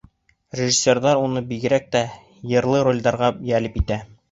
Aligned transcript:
Режиссерҙар 0.59 1.19
уны 1.25 1.43
бигерәк 1.51 1.85
тә 1.97 2.03
йырлы 2.55 2.83
ролдәргә 2.91 3.33
йәлеп 3.53 3.81
итә. 3.85 4.03